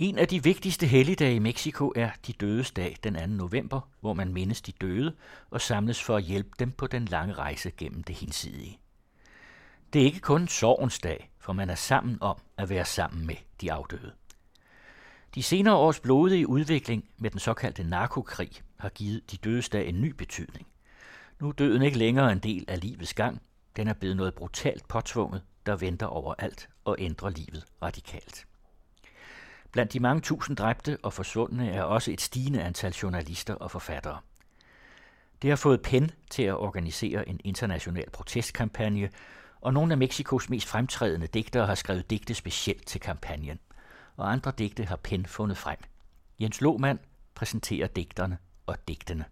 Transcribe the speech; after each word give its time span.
En 0.00 0.18
af 0.18 0.28
de 0.28 0.42
vigtigste 0.42 0.86
helligdage 0.86 1.34
i 1.34 1.38
Mexico 1.38 1.92
er 1.96 2.10
de 2.26 2.32
dødes 2.32 2.70
dag 2.70 2.96
den 3.04 3.14
2. 3.14 3.26
november, 3.26 3.80
hvor 4.00 4.12
man 4.12 4.32
mindes 4.32 4.62
de 4.62 4.72
døde 4.72 5.14
og 5.50 5.60
samles 5.60 6.02
for 6.02 6.16
at 6.16 6.22
hjælpe 6.22 6.50
dem 6.58 6.72
på 6.72 6.86
den 6.86 7.04
lange 7.04 7.34
rejse 7.34 7.70
gennem 7.70 8.02
det 8.02 8.16
hinsidige. 8.16 8.78
Det 9.92 10.00
er 10.00 10.04
ikke 10.06 10.20
kun 10.20 10.48
sorgens 10.48 10.98
dag, 10.98 11.30
for 11.38 11.52
man 11.52 11.70
er 11.70 11.74
sammen 11.74 12.18
om 12.20 12.36
at 12.56 12.68
være 12.68 12.84
sammen 12.84 13.26
med 13.26 13.34
de 13.60 13.72
afdøde. 13.72 14.12
De 15.34 15.42
senere 15.42 15.74
års 15.74 16.00
blodige 16.00 16.48
udvikling 16.48 17.08
med 17.18 17.30
den 17.30 17.38
såkaldte 17.38 17.84
narkokrig 17.84 18.50
har 18.78 18.88
givet 18.88 19.30
de 19.30 19.36
dødes 19.36 19.68
dag 19.68 19.88
en 19.88 20.00
ny 20.00 20.10
betydning. 20.10 20.66
Nu 21.40 21.48
er 21.48 21.52
døden 21.52 21.82
ikke 21.82 21.98
længere 21.98 22.32
en 22.32 22.38
del 22.38 22.64
af 22.68 22.80
livets 22.80 23.14
gang. 23.14 23.42
Den 23.76 23.88
er 23.88 23.94
blevet 23.94 24.16
noget 24.16 24.34
brutalt 24.34 24.88
påtvunget, 24.88 25.42
der 25.66 25.76
venter 25.76 26.06
over 26.06 26.34
alt 26.38 26.68
og 26.84 26.96
ændrer 26.98 27.30
livet 27.30 27.64
radikalt. 27.82 28.46
Blandt 29.72 29.92
de 29.92 30.00
mange 30.00 30.20
tusind 30.20 30.56
dræbte 30.56 30.98
og 31.02 31.12
forsvundne 31.12 31.70
er 31.70 31.82
også 31.82 32.10
et 32.10 32.20
stigende 32.20 32.62
antal 32.62 32.92
journalister 32.92 33.54
og 33.54 33.70
forfattere. 33.70 34.18
Det 35.42 35.50
har 35.50 35.56
fået 35.56 35.82
PEN 35.82 36.10
til 36.30 36.42
at 36.42 36.56
organisere 36.56 37.28
en 37.28 37.40
international 37.44 38.10
protestkampagne, 38.10 39.10
og 39.60 39.74
nogle 39.74 39.92
af 39.92 39.98
Mexikos 39.98 40.50
mest 40.50 40.66
fremtrædende 40.66 41.26
digtere 41.26 41.66
har 41.66 41.74
skrevet 41.74 42.10
digte 42.10 42.34
specielt 42.34 42.86
til 42.86 43.00
kampagnen, 43.00 43.58
og 44.16 44.32
andre 44.32 44.52
digte 44.58 44.84
har 44.84 44.96
PEN 44.96 45.26
fundet 45.26 45.58
frem. 45.58 45.78
Jens 46.40 46.60
Lohmann 46.60 46.98
præsenterer 47.34 47.86
digterne 47.86 48.38
og 48.66 48.88
digtene. 48.88 49.24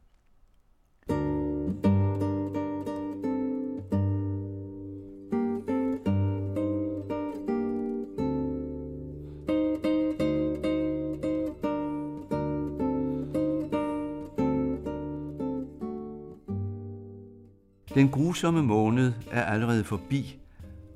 Den 17.98 18.10
grusomme 18.10 18.62
måned 18.62 19.12
er 19.30 19.42
allerede 19.42 19.84
forbi 19.84 20.38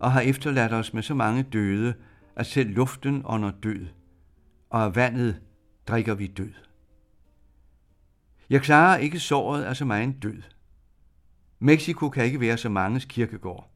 og 0.00 0.12
har 0.12 0.20
efterladt 0.20 0.72
os 0.72 0.94
med 0.94 1.02
så 1.02 1.14
mange 1.14 1.42
døde, 1.42 1.94
at 2.36 2.46
selv 2.46 2.70
luften 2.70 3.22
ånder 3.24 3.50
død, 3.50 3.86
og 4.70 4.82
af 4.82 4.96
vandet 4.96 5.40
drikker 5.88 6.14
vi 6.14 6.26
død. 6.26 6.52
Jeg 8.50 8.62
klarer 8.62 8.96
ikke 8.96 9.20
såret 9.20 9.62
af 9.62 9.76
så 9.76 9.84
meget 9.84 10.22
død. 10.22 10.42
Mexico 11.58 12.08
kan 12.08 12.24
ikke 12.24 12.40
være 12.40 12.56
så 12.56 12.68
manges 12.68 13.04
kirkegård. 13.04 13.70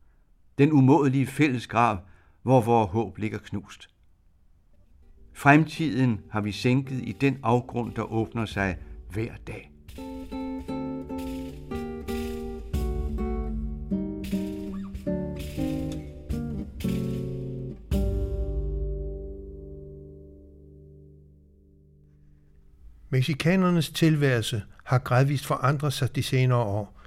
Den 0.58 0.72
umådelige 0.72 1.26
fælles 1.26 1.66
grav, 1.66 1.98
hvor 2.42 2.60
vores 2.60 2.90
håb 2.90 3.18
ligger 3.18 3.38
knust. 3.38 3.90
Fremtiden 5.32 6.20
har 6.30 6.40
vi 6.40 6.52
sænket 6.52 7.02
i 7.02 7.12
den 7.12 7.38
afgrund, 7.42 7.94
der 7.94 8.12
åbner 8.12 8.44
sig 8.44 8.76
hver 9.10 9.32
dag. 9.46 9.75
Mexikanernes 23.16 23.90
tilværelse 23.90 24.62
har 24.84 24.98
gradvist 24.98 25.46
forandret 25.46 25.92
sig 25.92 26.16
de 26.16 26.22
senere 26.22 26.58
år. 26.58 27.00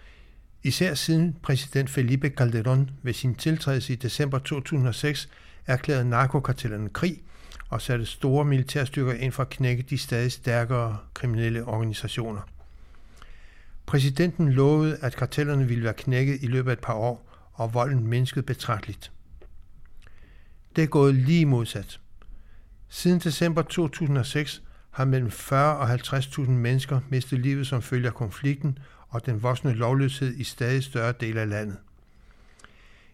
Især 0.64 0.94
siden 0.94 1.36
præsident 1.44 1.90
Felipe 1.90 2.32
Calderón 2.42 2.92
ved 3.04 3.14
sin 3.14 3.36
tiltrædelse 3.36 3.94
i 3.94 3.96
december 3.96 4.40
2006 4.40 5.30
erklærede 5.66 6.10
narkokartellerne 6.10 6.90
krig 6.90 7.22
og 7.70 7.82
satte 7.82 8.06
store 8.06 8.46
militærstyrker 8.46 9.14
ind 9.14 9.32
for 9.32 9.44
at 9.44 9.50
knække 9.50 9.84
de 9.84 9.98
stadig 9.98 10.32
stærkere 10.32 10.98
kriminelle 11.14 11.66
organisationer. 11.66 12.42
Præsidenten 13.86 14.52
lovede, 14.52 14.98
at 15.02 15.16
kartellerne 15.16 15.68
ville 15.68 15.84
være 15.84 15.94
knækket 15.94 16.44
i 16.44 16.48
løbet 16.48 16.72
af 16.72 16.76
et 16.76 16.80
par 16.80 16.94
år, 16.94 17.30
og 17.54 17.74
volden 17.74 18.08
mindskede 18.08 18.46
betragteligt. 18.46 19.12
Det 20.76 20.84
er 20.84 20.88
gået 20.88 21.16
lige 21.16 21.46
modsat. 21.46 22.00
Siden 22.88 23.20
december 23.20 23.62
2006 23.62 24.62
har 25.00 25.06
mellem 25.06 25.32
40 25.32 25.78
og 25.78 25.94
50.000 25.94 26.50
mennesker 26.50 27.00
mistet 27.10 27.40
livet 27.40 27.68
som 27.68 27.82
følge 27.82 28.08
af 28.08 28.14
konflikten 28.14 28.80
og 29.10 29.26
den 29.26 29.44
voksne 29.44 29.74
lovløshed 29.74 30.36
i 30.36 30.44
stadig 30.44 30.84
større 30.84 31.14
dele 31.20 31.42
af 31.42 31.50
landet. 31.50 31.78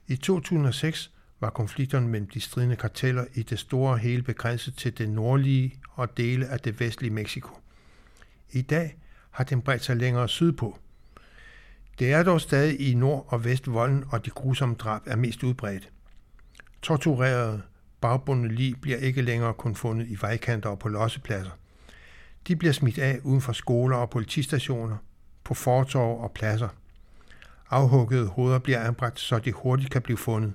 I 0.07 0.15
2006 0.15 1.11
var 1.39 1.49
konflikterne 1.49 2.07
mellem 2.07 2.29
de 2.29 2.41
stridende 2.41 2.75
karteller 2.75 3.25
i 3.33 3.43
det 3.43 3.59
store 3.59 3.97
hele 3.97 4.23
begrænset 4.23 4.75
til 4.75 4.97
det 4.97 5.09
nordlige 5.09 5.79
og 5.91 6.17
dele 6.17 6.47
af 6.47 6.59
det 6.59 6.79
vestlige 6.79 7.13
Mexico. 7.13 7.49
I 8.51 8.61
dag 8.61 8.97
har 9.31 9.43
den 9.43 9.61
bredt 9.61 9.83
sig 9.83 9.95
længere 9.95 10.29
sydpå. 10.29 10.79
Det 11.99 12.13
er 12.13 12.23
dog 12.23 12.41
stadig 12.41 12.91
i 12.91 12.93
nord 12.93 13.25
og 13.27 13.45
vest 13.45 13.73
volden 13.73 14.03
og 14.09 14.25
de 14.25 14.29
grusomme 14.29 14.75
drab 14.75 15.01
er 15.05 15.15
mest 15.15 15.43
udbredt. 15.43 15.89
Torturerede, 16.81 17.61
bagbundne 18.01 18.47
lig 18.47 18.81
bliver 18.81 18.97
ikke 18.97 19.21
længere 19.21 19.53
kun 19.53 19.75
fundet 19.75 20.07
i 20.07 20.17
vejkanter 20.21 20.69
og 20.69 20.79
på 20.79 20.89
lossepladser. 20.89 21.51
De 22.47 22.55
bliver 22.55 22.73
smidt 22.73 22.97
af 22.97 23.19
uden 23.23 23.41
for 23.41 23.53
skoler 23.53 23.97
og 23.97 24.09
politistationer, 24.09 24.97
på 25.43 25.53
fortorv 25.53 26.21
og 26.21 26.31
pladser. 26.31 26.69
Afhuggede 27.69 28.27
hoveder 28.27 28.59
bliver 28.59 28.79
anbragt, 28.79 29.19
så 29.19 29.39
de 29.39 29.51
hurtigt 29.51 29.91
kan 29.91 30.01
blive 30.01 30.17
fundet. 30.17 30.53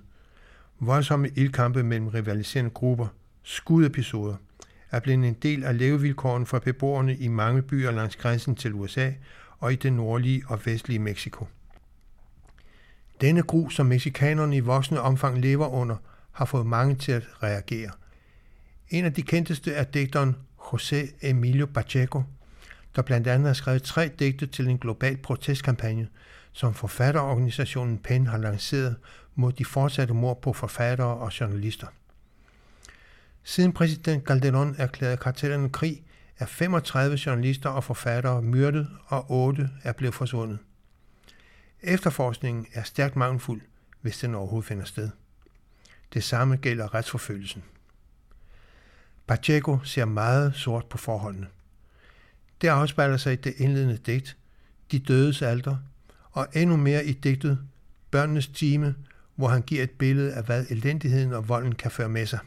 Voldsomme 0.81 1.29
ildkampe 1.37 1.83
mellem 1.83 2.09
rivaliserende 2.09 2.71
grupper, 2.71 3.07
skudepisoder, 3.43 4.37
er 4.91 5.01
blevet 5.01 5.29
en 5.29 5.35
del 5.35 5.65
af 5.65 5.79
levevilkårene 5.79 6.47
for 6.47 6.59
beboerne 6.59 7.17
i 7.17 7.29
mange 7.29 7.63
byer 7.63 7.91
langs 7.91 8.17
grænsen 8.17 8.55
til 8.55 8.75
USA 8.75 9.13
og 9.59 9.73
i 9.73 9.77
det 9.77 9.93
nordlige 9.93 10.43
og 10.47 10.67
vestlige 10.67 10.99
Mexico. 10.99 11.47
Denne 13.21 13.43
gru, 13.43 13.69
som 13.69 13.87
mexikanerne 13.87 14.57
i 14.57 14.61
voksende 14.61 15.01
omfang 15.01 15.41
lever 15.41 15.67
under, 15.67 15.97
har 16.33 16.45
fået 16.45 16.67
mange 16.67 16.95
til 16.95 17.13
at 17.13 17.23
reagere. 17.43 17.91
En 18.89 19.05
af 19.05 19.13
de 19.15 19.23
kendteste 19.23 19.73
er 19.73 19.85
digteren 19.85 20.37
José 20.73 21.07
Emilio 21.23 21.67
Pacheco, 21.67 22.23
der 22.97 23.03
blandt 23.03 23.27
andet 23.27 23.47
har 23.47 23.55
skrevet 23.55 23.83
tre 23.83 24.11
digte 24.19 24.47
til 24.47 24.69
en 24.69 24.79
global 24.79 25.17
protestkampagne, 25.17 26.09
som 26.53 26.75
forfatterorganisationen 26.75 27.99
PEN 27.99 28.27
har 28.27 28.39
lanceret 28.39 28.97
mod 29.35 29.53
de 29.53 29.65
fortsatte 29.65 30.15
mord 30.15 30.43
på 30.43 30.53
forfattere 30.53 31.17
og 31.17 31.41
journalister. 31.41 31.87
Siden 33.43 33.73
præsident 33.73 34.31
Calderón 34.31 34.83
erklærede 34.83 35.17
kartellerne 35.17 35.71
krig, 35.71 36.03
er 36.39 36.47
35 36.47 37.19
journalister 37.27 37.71
og 37.71 37.85
forfattere 37.85 38.43
myrdet, 38.43 38.89
og 39.07 39.31
8 39.31 39.71
er 39.83 39.93
blevet 39.93 40.15
forsvundet. 40.15 40.59
Efterforskningen 41.83 42.67
er 42.73 42.83
stærkt 42.83 43.17
mangelfuld, 43.17 43.61
hvis 44.01 44.19
den 44.19 44.35
overhovedet 44.35 44.69
finder 44.69 44.85
sted. 44.85 45.11
Det 46.15 46.25
samme 46.25 46.57
gælder 46.57 46.95
retsforfølgelsen. 46.95 47.63
Pacheco 49.31 49.79
ser 49.85 50.05
meget 50.05 50.55
sort 50.55 50.87
på 50.87 50.99
forholdene. 50.99 51.47
Det 52.61 52.69
afspejler 52.69 53.17
sig 53.17 53.33
i 53.33 53.37
det 53.37 53.55
indledende 53.57 53.97
digt, 53.97 54.37
De 54.93 54.99
dødes 54.99 55.43
alder, 55.43 55.77
og 56.31 56.47
endnu 56.55 56.77
mere 56.77 57.05
i 57.07 57.13
digtet 57.13 57.59
Børnenes 58.11 58.49
time, 58.49 58.95
hvor 59.35 59.49
han 59.49 59.63
giver 59.63 59.83
et 59.83 59.91
billede 59.91 60.35
af, 60.35 60.45
hvad 60.45 60.67
elendigheden 60.71 61.33
og 61.33 61.49
volden 61.49 61.75
kan 61.75 61.91
føre 61.91 62.09
med 62.09 62.27
sig. 62.27 62.39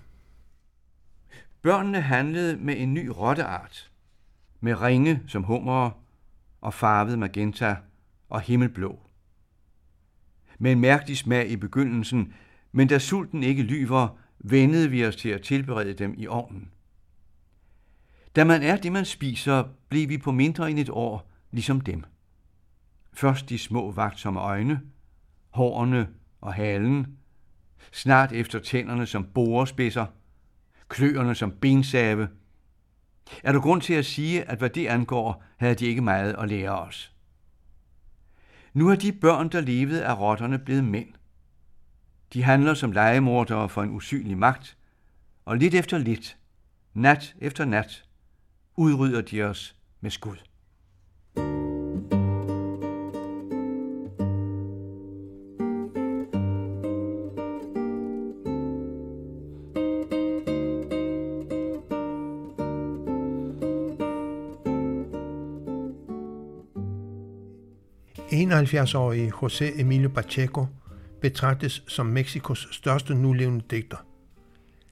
Børnene 1.61 2.01
handlede 2.01 2.57
med 2.57 2.75
en 2.77 2.93
ny 2.93 3.07
rotteart, 3.07 3.91
med 4.59 4.81
ringe 4.81 5.22
som 5.27 5.43
hummer 5.43 5.91
og 6.61 6.73
farvet 6.73 7.19
magenta 7.19 7.75
og 8.29 8.41
himmelblå. 8.41 8.99
Med 10.59 10.72
en 10.72 10.79
mærkelig 10.79 11.17
smag 11.17 11.49
i 11.49 11.55
begyndelsen, 11.55 12.33
men 12.72 12.88
da 12.88 12.99
sulten 12.99 13.43
ikke 13.43 13.63
lyver, 13.63 14.17
vendede 14.39 14.89
vi 14.89 15.05
os 15.05 15.16
til 15.16 15.29
at 15.29 15.41
tilberede 15.41 15.93
dem 15.93 16.16
i 16.17 16.27
ovnen. 16.27 16.72
Da 18.35 18.44
man 18.44 18.64
er 18.64 18.78
det, 18.78 18.91
man 18.91 19.06
spiser, 19.06 19.64
blev 19.90 20.09
vi 20.09 20.18
på 20.18 20.32
mindre 20.32 20.72
end 20.72 20.80
et 20.80 20.90
år 20.90 21.32
ligesom 21.52 21.82
dem. 21.82 22.03
Først 23.14 23.50
de 23.50 23.58
små 23.58 23.91
vagtsomme 23.91 24.40
øjne, 24.40 24.82
hårene 25.50 26.09
og 26.41 26.53
halen, 26.53 27.18
snart 27.91 28.32
efter 28.32 28.59
tænderne 28.59 29.06
som 29.06 29.26
borespidser, 29.34 30.06
kløerne 30.90 31.35
som 31.35 31.52
bensave. 31.52 32.30
Er 33.44 33.52
der 33.52 33.59
grund 33.59 33.82
til 33.82 33.94
at 33.94 34.06
sige, 34.06 34.44
at 34.44 34.58
hvad 34.58 34.70
det 34.70 34.88
angår, 34.88 35.44
havde 35.58 35.76
de 35.76 35.85
ikke 35.85 36.02
meget 36.02 36.35
at 36.40 36.50
lære 36.50 36.80
os. 36.80 37.14
Nu 38.74 38.90
er 38.90 38.96
de 38.96 39.12
børn, 39.12 39.50
der 39.50 39.62
levede 39.62 40.06
af 40.06 40.20
rotterne, 40.20 40.59
blevet 40.59 40.84
mænd. 40.84 41.14
De 42.34 42.44
handler 42.44 42.74
som 42.74 42.91
legemordere 42.91 43.70
for 43.70 43.84
en 43.84 43.90
usynlig 43.90 44.38
magt, 44.38 44.78
og 45.46 45.58
lidt 45.58 45.74
efter 45.74 45.97
lidt, 45.97 46.38
nat 46.94 47.35
efter 47.40 47.66
nat, 47.66 48.06
udrydder 48.75 49.22
de 49.22 49.41
os 49.41 49.75
med 50.02 50.11
skud. 50.11 50.37
71-årige 68.34 69.34
José 69.43 69.79
Emilio 69.79 70.09
Pacheco 70.09 70.67
betragtes 71.22 71.84
som 71.87 72.05
Mexikos 72.05 72.67
største 72.72 73.16
nulevende 73.16 73.66
digter. 73.72 73.97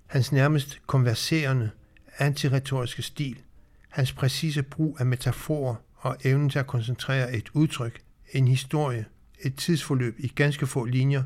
Hans 0.07 0.31
nærmest 0.31 0.81
konverserende, 0.87 1.69
antiretoriske 2.17 3.01
stil– 3.01 3.37
hans 3.91 4.13
præcise 4.13 4.63
brug 4.63 4.97
af 4.99 5.05
metaforer 5.05 5.75
og 5.95 6.17
evnen 6.23 6.49
til 6.49 6.59
at 6.59 6.67
koncentrere 6.67 7.33
et 7.35 7.49
udtryk, 7.53 8.01
en 8.31 8.47
historie, 8.47 9.05
et 9.39 9.55
tidsforløb 9.55 10.15
i 10.19 10.27
ganske 10.27 10.67
få 10.67 10.85
linjer, 10.85 11.23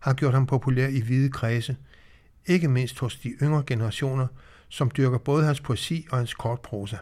har 0.00 0.14
gjort 0.14 0.34
ham 0.34 0.46
populær 0.46 0.88
i 0.88 1.00
hvide 1.00 1.30
kredse, 1.30 1.76
ikke 2.46 2.68
mindst 2.68 2.98
hos 2.98 3.16
de 3.16 3.28
yngre 3.28 3.62
generationer, 3.66 4.26
som 4.68 4.90
dyrker 4.96 5.18
både 5.18 5.44
hans 5.44 5.60
poesi 5.60 6.06
og 6.10 6.18
hans 6.18 6.34
kortprosa. 6.34 6.96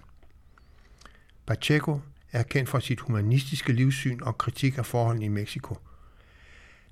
Pacheco 1.47 2.01
er 2.33 2.43
kendt 2.43 2.69
for 2.69 2.79
sit 2.79 3.01
humanistiske 3.01 3.73
livssyn 3.73 4.21
og 4.23 4.39
kritik 4.39 4.79
af 4.79 4.87
forholdene 4.87 5.25
i 5.25 5.29
Mexico. 5.29 5.79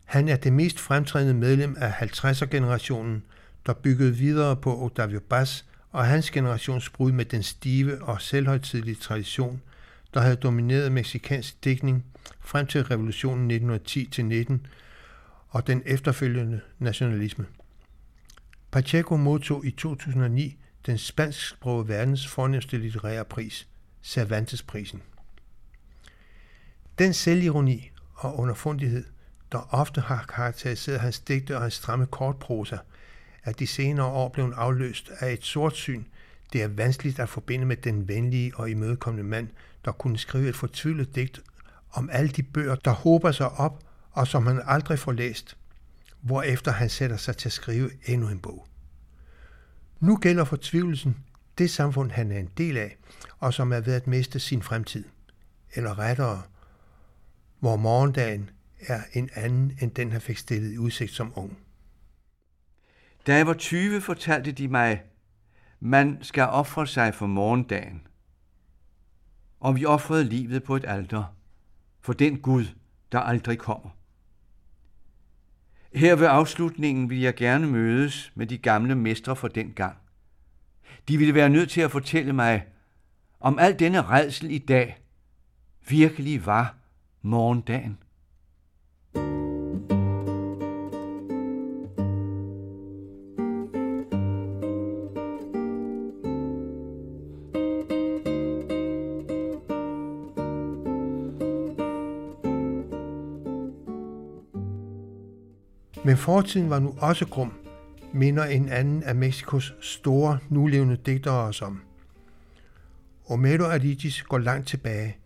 Han 0.05 0.29
er 0.29 0.37
det 0.37 0.53
mest 0.53 0.81
fremtrædende 0.81 1.35
medlem 1.35 1.77
af 1.79 2.03
50'er-generationen, 2.03 3.25
der 3.67 3.73
byggede 3.73 4.17
videre 4.17 4.57
på 4.57 4.83
Octavio 4.83 5.21
Paz 5.31 5.65
og 5.95 6.07
hans 6.07 6.31
generations 6.31 6.91
brud 6.91 7.13
med 7.13 7.25
den 7.25 7.43
stive 7.43 8.03
og 8.03 8.21
selvhøjtidlige 8.21 8.95
tradition, 8.95 9.63
der 10.15 10.21
havde 10.21 10.37
domineret 10.37 10.93
meksikansk 10.93 11.65
dækning 11.65 12.05
frem 12.41 12.67
til 12.67 12.85
revolutionen 12.85 13.51
1910-19 13.51 14.69
og 15.49 15.67
den 15.67 15.83
efterfølgende 15.87 16.61
nationalisme. 16.79 17.47
Pacheco 18.71 19.17
modtog 19.17 19.67
i 19.67 19.71
2009 19.71 20.57
den 20.87 20.99
spansksprogede 20.99 21.89
verdens 21.89 22.27
fornemmeste 22.27 22.79
litterære 22.79 23.25
pris, 23.25 23.69
Cervantesprisen. 24.03 25.03
Den 26.99 27.13
selvironi 27.13 27.91
og 28.15 28.39
underfundighed, 28.39 29.05
der 29.53 29.75
ofte 29.75 30.01
har 30.01 30.25
karakteriseret 30.29 31.01
hans 31.01 31.21
digte 31.21 31.57
og 31.57 31.63
hans 31.63 31.75
stramme 31.75 32.07
kortprosa, 32.07 32.77
er 33.45 33.53
de 33.53 33.67
senere 33.67 34.07
år 34.07 34.29
blevet 34.29 34.55
afløst 34.57 35.11
af 35.21 35.33
et 35.33 35.45
sortsyn, 35.45 36.05
det 36.53 36.63
er 36.63 36.69
vanskeligt 36.69 37.19
at 37.19 37.29
forbinde 37.29 37.67
med 37.67 37.77
den 37.77 38.09
venlige 38.09 38.53
og 38.57 38.71
imødekommende 38.71 39.29
mand, 39.29 39.49
der 39.85 39.93
kunne 39.93 40.19
skrive 40.19 40.49
et 40.49 40.57
fortvivlet 40.57 41.15
digt 41.15 41.43
om 41.93 42.11
alle 42.13 42.31
de 42.31 42.43
bøger, 42.43 42.75
der 42.75 42.91
håber 42.91 43.33
sig 43.33 43.49
op, 43.49 43.85
og 44.11 44.27
som 44.27 44.47
han 44.47 44.63
aldrig 44.65 44.99
får 44.99 45.13
læst, 45.13 45.57
hvorefter 46.21 46.73
han 46.73 46.89
sætter 46.89 47.17
sig 47.17 47.37
til 47.37 47.49
at 47.49 47.53
skrive 47.53 47.91
endnu 48.07 48.29
en 48.29 48.39
bog. 48.39 48.67
Nu 50.01 50.17
gælder 50.17 50.45
fortvivlelsen 50.45 51.17
det 51.59 51.71
samfund, 51.71 52.11
han 52.11 52.33
er 52.33 52.39
en 52.39 52.51
del 52.57 52.77
af, 52.77 52.97
og 53.39 53.55
som 53.55 53.73
er 53.73 53.81
ved 53.81 53.95
at 53.95 54.07
miste 54.07 54.41
sin 54.41 54.63
fremtid. 54.63 55.05
Eller 55.75 55.99
rettere, 55.99 56.43
hvor 57.61 57.77
morgendagen 57.77 58.51
er 58.81 59.03
en 59.13 59.31
anden 59.35 59.79
end 59.81 59.91
den, 59.91 60.13
han 60.13 60.21
fik 60.21 60.39
stillet 60.39 60.73
i 60.73 60.79
udsigt 60.79 61.13
som 61.13 61.33
ung. 61.37 61.59
Da 63.27 63.37
jeg 63.37 63.47
var 63.47 63.55
20, 63.55 64.01
fortalte 64.01 64.53
de 64.53 64.69
mig, 64.69 65.03
man 65.81 66.19
skal 66.23 66.43
ofre 66.43 66.87
sig 66.87 67.15
for 67.15 67.27
morgendagen. 67.27 68.07
Og 69.61 69.77
vi 69.77 69.85
ofrede 69.85 70.25
livet 70.25 70.63
på 70.63 70.77
et 70.77 70.85
alter 70.89 71.25
for 72.01 72.13
den 72.13 72.41
Gud, 72.41 72.65
der 73.13 73.19
aldrig 73.19 73.59
kommer. 73.59 73.91
Her 75.95 76.17
ved 76.17 76.27
afslutningen 76.27 77.11
vil 77.11 77.21
jeg 77.21 77.35
gerne 77.35 77.67
mødes 77.67 78.33
med 78.35 78.47
de 78.47 78.59
gamle 78.59 78.95
mestre 78.95 79.37
for 79.37 79.49
den 79.49 79.73
gang. 79.73 79.97
De 81.09 81.19
ville 81.19 81.35
være 81.35 81.49
nødt 81.49 81.71
til 81.71 81.81
at 81.81 81.91
fortælle 81.91 82.33
mig, 82.33 82.67
om 83.41 83.59
al 83.59 83.79
denne 83.79 84.03
redsel 84.03 84.51
i 84.51 84.59
dag 84.59 85.03
virkelig 85.89 86.47
var 86.47 86.75
morgendagen. 87.23 87.99
Men 106.05 106.17
fortiden 106.17 106.71
var 106.71 106.79
nu 106.79 106.95
også 106.99 107.27
grum, 107.27 107.53
minder 108.13 108.45
en 108.45 108.69
anden 108.69 109.03
af 109.03 109.15
Mexikos 109.15 109.75
store, 109.81 110.39
nulevende 110.49 110.97
digtere 110.97 111.35
os 111.35 111.63
om. 111.63 111.81
Homero 113.27 113.65
Aridis 113.65 114.23
går 114.23 114.39
langt 114.39 114.69
tilbage, 114.69 115.17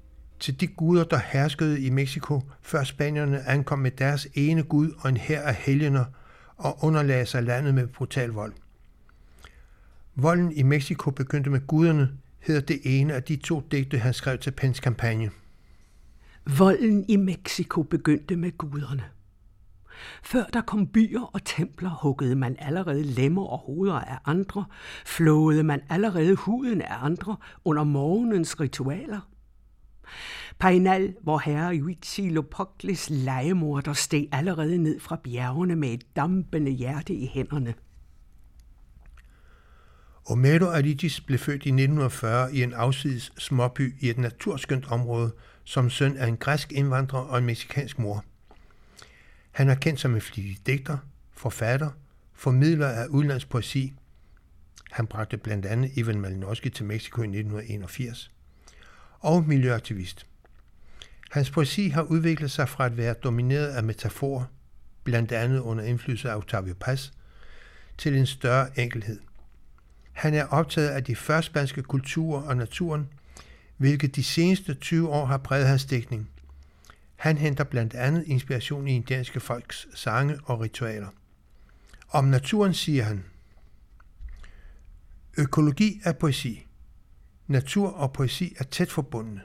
til 0.40 0.60
de 0.60 0.66
guder, 0.66 1.04
der 1.04 1.20
herskede 1.26 1.80
i 1.80 1.90
Mexico, 1.90 2.42
før 2.62 2.84
spanierne 2.84 3.48
ankom 3.48 3.78
med 3.78 3.90
deres 3.90 4.28
ene 4.34 4.62
gud 4.62 4.90
og 4.98 5.08
en 5.08 5.16
hær 5.16 5.42
af 5.42 5.54
helgener 5.54 6.04
og 6.56 6.84
underlagde 6.84 7.26
sig 7.26 7.42
landet 7.42 7.74
med 7.74 7.86
brutal 7.86 8.28
vold. 8.28 8.52
Volden 10.14 10.52
i 10.52 10.62
Mexico 10.62 11.10
begyndte 11.10 11.50
med 11.50 11.66
guderne, 11.66 12.10
hedder 12.40 12.60
det 12.60 12.80
ene 12.84 13.14
af 13.14 13.22
de 13.22 13.36
to 13.36 13.62
digte, 13.70 13.98
han 13.98 14.14
skrev 14.14 14.38
til 14.38 14.50
Pens 14.50 14.80
kampagne. 14.80 15.30
Volden 16.58 17.04
i 17.08 17.16
Mexico 17.16 17.82
begyndte 17.82 18.36
med 18.36 18.58
guderne. 18.58 19.04
Før 20.22 20.44
der 20.44 20.60
kom 20.60 20.86
byer 20.86 21.20
og 21.20 21.44
templer, 21.44 21.98
huggede 22.02 22.36
man 22.36 22.56
allerede 22.58 23.02
lemmer 23.02 23.42
og 23.42 23.58
hoveder 23.58 24.00
af 24.00 24.18
andre, 24.24 24.64
flåede 25.06 25.62
man 25.62 25.80
allerede 25.88 26.34
huden 26.34 26.82
af 26.82 27.04
andre 27.04 27.36
under 27.64 27.84
morgenens 27.84 28.60
ritualer. 28.60 29.20
Painal, 30.58 31.14
hvor 31.22 31.38
herre 31.38 31.80
Huitzilopochtlis 31.80 33.10
legemorder 33.10 33.92
steg 33.92 34.28
allerede 34.32 34.78
ned 34.78 35.00
fra 35.00 35.16
bjergene 35.24 35.76
med 35.76 35.88
et 35.88 36.16
dampende 36.16 36.70
hjerte 36.70 37.14
i 37.14 37.26
hænderne. 37.26 37.74
Homero 40.28 40.64
Aridis 40.64 41.20
blev 41.20 41.38
født 41.38 41.66
i 41.66 41.68
1940 41.68 42.54
i 42.54 42.62
en 42.62 42.72
afsides 42.72 43.32
småby 43.38 43.94
i 44.00 44.10
et 44.10 44.18
naturskønt 44.18 44.92
område 44.92 45.32
som 45.64 45.90
søn 45.90 46.16
af 46.16 46.26
en 46.26 46.36
græsk 46.36 46.72
indvandrer 46.72 47.20
og 47.20 47.38
en 47.38 47.44
meksikansk 47.44 47.98
mor. 47.98 48.24
Han 49.58 49.68
er 49.68 49.74
kendt 49.74 50.00
som 50.00 50.14
en 50.14 50.20
flittig 50.20 50.58
digter, 50.66 50.98
forfatter, 51.32 51.90
formidler 52.34 52.88
af 52.88 53.06
udenlandsk 53.06 53.48
poesi. 53.48 53.92
Han 54.90 55.06
bragte 55.06 55.36
blandt 55.36 55.66
andet 55.66 55.90
Ivan 55.94 56.20
Malinowski 56.20 56.70
til 56.70 56.84
Mexico 56.84 57.22
i 57.22 57.24
1981. 57.24 58.30
Og 59.20 59.44
miljøaktivist. 59.44 60.26
Hans 61.30 61.50
poesi 61.50 61.88
har 61.88 62.02
udviklet 62.02 62.50
sig 62.50 62.68
fra 62.68 62.86
at 62.86 62.96
være 62.96 63.14
domineret 63.14 63.66
af 63.66 63.82
metaforer, 63.84 64.44
blandt 65.04 65.32
andet 65.32 65.60
under 65.60 65.84
indflydelse 65.84 66.30
af 66.30 66.36
Octavio 66.36 66.74
Paz, 66.80 67.10
til 67.98 68.16
en 68.16 68.26
større 68.26 68.80
enkelhed. 68.80 69.20
Han 70.12 70.34
er 70.34 70.44
optaget 70.44 70.88
af 70.88 71.04
de 71.04 71.16
førspanske 71.16 71.82
kulturer 71.82 72.42
og 72.42 72.56
naturen, 72.56 73.08
hvilket 73.76 74.16
de 74.16 74.24
seneste 74.24 74.74
20 74.74 75.08
år 75.08 75.26
har 75.26 75.38
præget 75.38 75.66
hans 75.66 75.84
dækning– 75.84 76.30
han 77.18 77.38
henter 77.38 77.64
blandt 77.64 77.94
andet 77.94 78.24
inspiration 78.26 78.88
i 78.88 78.94
indianske 78.94 79.40
folks 79.40 79.88
sange 79.94 80.38
og 80.44 80.60
ritualer. 80.60 81.08
Om 82.08 82.24
naturen 82.24 82.74
siger 82.74 83.04
han, 83.04 83.24
Økologi 85.38 86.00
er 86.04 86.12
poesi. 86.12 86.66
Natur 87.46 87.90
og 87.90 88.12
poesi 88.12 88.54
er 88.58 88.64
tæt 88.64 88.90
forbundne. 88.90 89.40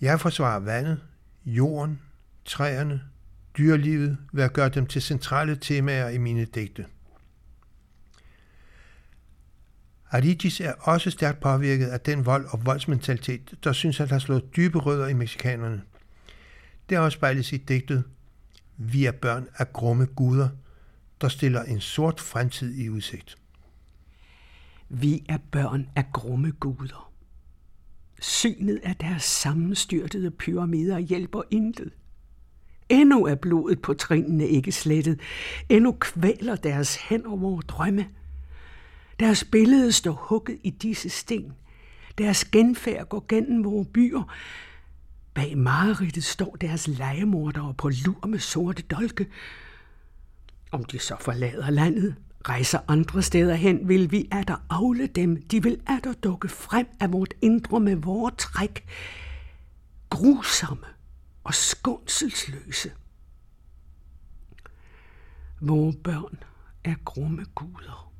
Jeg 0.00 0.20
forsvarer 0.20 0.58
vandet, 0.58 1.00
jorden, 1.44 2.00
træerne, 2.44 3.02
dyrelivet 3.58 4.18
ved 4.32 4.44
at 4.44 4.52
gøre 4.52 4.68
dem 4.68 4.86
til 4.86 5.02
centrale 5.02 5.56
temaer 5.56 6.08
i 6.08 6.18
mine 6.18 6.44
digte. 6.44 6.86
Aridis 10.10 10.60
er 10.60 10.72
også 10.72 11.10
stærkt 11.10 11.40
påvirket 11.40 11.86
af 11.86 12.00
den 12.00 12.26
vold 12.26 12.46
og 12.50 12.66
voldsmentalitet, 12.66 13.54
der 13.64 13.72
synes 13.72 14.00
at 14.00 14.08
have 14.08 14.20
slået 14.20 14.56
dybe 14.56 14.78
rødder 14.78 15.08
i 15.08 15.14
mexikanerne– 15.14 15.82
det 16.88 16.96
afspejles 16.96 17.52
i 17.52 17.56
digtet 17.56 18.04
Vi 18.76 19.04
er 19.04 19.12
børn 19.12 19.48
af 19.58 19.72
grumme 19.72 20.06
guder, 20.06 20.48
der 21.20 21.28
stiller 21.28 21.62
en 21.62 21.80
sort 21.80 22.20
fremtid 22.20 22.78
i 22.78 22.88
udsigt. 22.88 23.38
Vi 24.88 25.24
er 25.28 25.38
børn 25.50 25.88
af 25.96 26.04
grumme 26.12 26.50
guder. 26.60 27.12
Synet 28.20 28.80
af 28.82 28.96
deres 28.96 29.22
sammenstyrtede 29.22 30.30
pyramider 30.30 30.98
hjælper 30.98 31.42
intet. 31.50 31.92
Endnu 32.88 33.26
er 33.26 33.34
blodet 33.34 33.82
på 33.82 33.94
trinene 33.94 34.48
ikke 34.48 34.72
slettet. 34.72 35.20
Endnu 35.68 35.96
kvæler 36.00 36.56
deres 36.56 36.96
hænder 36.96 37.36
vores 37.36 37.66
drømme. 37.66 38.08
Deres 39.20 39.44
billede 39.44 39.92
står 39.92 40.12
hugget 40.12 40.58
i 40.64 40.70
disse 40.70 41.08
sten. 41.08 41.52
Deres 42.18 42.44
genfærd 42.44 43.08
går 43.08 43.24
gennem 43.28 43.64
vores 43.64 43.88
byer. 43.94 44.34
Bag 45.38 45.58
mareridtet 45.58 46.24
står 46.24 46.56
deres 46.60 46.88
legemordere 46.88 47.74
på 47.74 47.88
lur 47.88 48.26
med 48.26 48.38
sorte 48.38 48.82
dolke. 48.82 49.26
Om 50.72 50.84
de 50.84 50.98
så 50.98 51.16
forlader 51.20 51.70
landet, 51.70 52.14
rejser 52.48 52.78
andre 52.88 53.22
steder 53.22 53.54
hen, 53.54 53.88
vil 53.88 54.10
vi 54.10 54.28
der 54.30 54.56
afle 54.70 55.06
dem. 55.06 55.42
De 55.42 55.62
vil 55.62 55.80
der 55.86 56.12
dukke 56.12 56.48
frem 56.48 56.86
af 57.00 57.12
vort 57.12 57.34
indre 57.42 57.80
med 57.80 57.96
vores 57.96 58.34
træk. 58.38 58.84
Grusomme 60.10 60.86
og 61.44 61.54
skånselsløse. 61.54 62.92
Vore 65.60 65.92
børn 65.92 66.42
er 66.84 66.94
grumme 67.04 67.44
guder. 67.54 68.12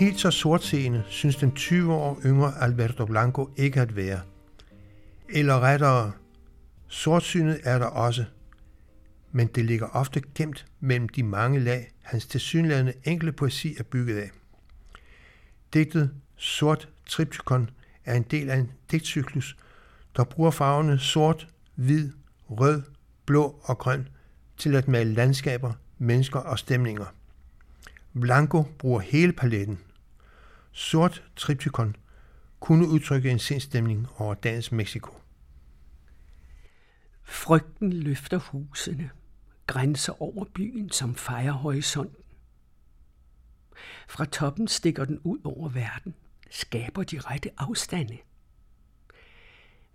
Helt 0.00 0.20
så 0.20 0.30
sortseende 0.30 1.04
synes 1.08 1.36
den 1.36 1.52
20 1.52 1.94
år 1.94 2.20
yngre 2.24 2.52
Alberto 2.60 3.06
Blanco 3.06 3.50
ikke 3.56 3.80
at 3.80 3.96
være. 3.96 4.20
Eller 5.28 5.60
rettere, 5.60 6.12
sortsynet 6.88 7.60
er 7.64 7.78
der 7.78 7.86
også, 7.86 8.24
men 9.32 9.46
det 9.46 9.64
ligger 9.64 9.86
ofte 9.86 10.22
gemt 10.34 10.66
mellem 10.80 11.08
de 11.08 11.22
mange 11.22 11.60
lag, 11.60 11.92
hans 12.02 12.26
tilsyneladende 12.26 12.92
enkle 13.04 13.32
poesi 13.32 13.76
er 13.78 13.82
bygget 13.82 14.16
af. 14.16 14.30
Digtet 15.74 16.10
Sort 16.36 16.88
Triptykon 17.06 17.70
er 18.04 18.14
en 18.14 18.22
del 18.22 18.50
af 18.50 18.56
en 18.56 18.70
digtcyklus, 18.90 19.56
der 20.16 20.24
bruger 20.24 20.50
farverne 20.50 20.98
sort, 20.98 21.48
hvid, 21.74 22.10
rød, 22.50 22.82
blå 23.26 23.60
og 23.62 23.78
grøn 23.78 24.08
til 24.56 24.74
at 24.74 24.88
male 24.88 25.14
landskaber, 25.14 25.72
mennesker 25.98 26.38
og 26.40 26.58
stemninger. 26.58 27.06
Blanco 28.20 28.62
bruger 28.78 29.00
hele 29.00 29.32
paletten. 29.32 29.78
Sort 30.80 31.24
Triptykon 31.36 31.96
kunne 32.60 32.88
udtrykke 32.88 33.30
en 33.30 33.38
sindstemning 33.38 34.08
over 34.16 34.34
dagens 34.34 34.72
Mexico. 34.72 35.14
Frygten 37.22 37.92
løfter 37.92 38.38
husene, 38.38 39.10
grænser 39.66 40.22
over 40.22 40.44
byen 40.44 40.90
som 40.90 41.14
fejrer 41.14 41.52
horisonten. 41.52 42.24
Fra 44.08 44.24
toppen 44.24 44.68
stikker 44.68 45.04
den 45.04 45.18
ud 45.18 45.38
over 45.44 45.68
verden, 45.68 46.14
skaber 46.50 47.02
de 47.02 47.20
rette 47.20 47.50
afstande. 47.58 48.18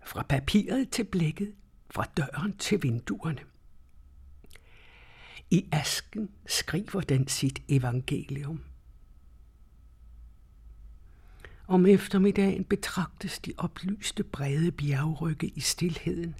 Fra 0.04 0.22
papiret 0.22 0.90
til 0.90 1.04
blækket, 1.04 1.54
fra 1.90 2.04
døren 2.16 2.56
til 2.56 2.82
vinduerne. 2.82 3.42
I 5.50 5.68
asken 5.72 6.30
skriver 6.46 7.00
den 7.00 7.28
sit 7.28 7.62
evangelium. 7.68 8.60
Om 11.68 11.86
eftermiddagen 11.86 12.64
betragtes 12.64 13.38
de 13.38 13.52
oplyste 13.58 14.24
brede 14.24 14.72
bjergrygge 14.72 15.48
i 15.48 15.60
stilheden. 15.60 16.34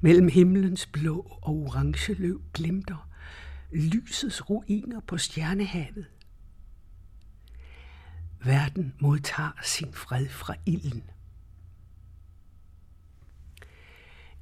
Mellem 0.00 0.28
himlens 0.28 0.86
blå 0.86 1.38
og 1.42 1.48
orange 1.48 2.14
løv 2.14 2.42
glimter 2.54 3.08
lysets 3.72 4.50
ruiner 4.50 5.00
på 5.00 5.18
stjernehavet. 5.18 6.06
Verden 8.44 8.94
modtager 9.00 9.60
sin 9.62 9.92
fred 9.92 10.28
fra 10.28 10.54
ilden. 10.66 11.02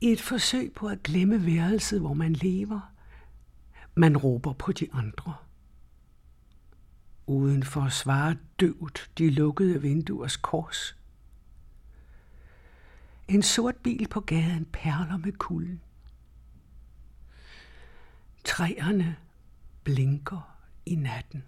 I 0.01 0.07
et 0.07 0.21
forsøg 0.21 0.73
på 0.73 0.87
at 0.87 1.03
glemme 1.03 1.47
værelset, 1.47 2.01
hvor 2.01 2.15
man 2.15 2.33
lever, 2.33 2.93
man 3.95 4.17
råber 4.17 4.53
på 4.53 4.73
de 4.73 4.89
andre. 4.93 5.35
Udenfor 7.27 7.89
svarer 7.89 8.35
døvt 8.61 9.11
de 9.19 9.31
lukkede 9.31 9.83
vinduers 9.83 10.37
kors. 10.37 10.97
En 13.29 13.43
sort 13.43 13.77
bil 13.77 14.09
på 14.09 14.21
gaden 14.21 14.65
perler 14.65 15.17
med 15.17 15.33
kulden. 15.33 15.81
Træerne 18.45 19.17
blinker 19.85 20.57
i 20.87 20.95
natten. 20.95 21.45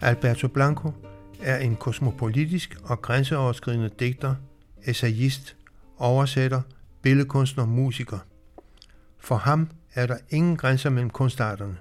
Alberto 0.00 0.48
Blanco 0.48 0.92
er 1.40 1.56
en 1.58 1.76
kosmopolitisk 1.76 2.76
og 2.84 3.02
grænseoverskridende 3.02 3.90
digter, 3.98 4.34
essayist, 4.84 5.56
oversætter, 5.96 6.62
billedkunstner, 7.02 7.64
og 7.64 7.68
musiker. 7.68 8.18
For 9.18 9.36
ham 9.36 9.70
er 9.94 10.06
der 10.06 10.18
ingen 10.30 10.56
grænser 10.56 10.90
mellem 10.90 11.10
kunstarterne. 11.10 11.76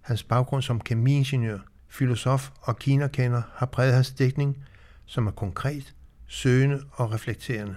Hans 0.00 0.22
baggrund 0.22 0.62
som 0.62 0.80
kemiingeniør, 0.80 1.58
filosof 1.88 2.50
og 2.60 2.78
kinakender 2.78 3.42
har 3.54 3.66
præget 3.66 3.94
hans 3.94 4.10
dækning, 4.10 4.64
som 5.06 5.26
er 5.26 5.30
konkret, 5.30 5.94
søgende 6.26 6.82
og 6.92 7.12
reflekterende. 7.12 7.76